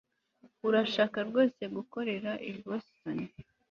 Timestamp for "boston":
2.63-3.17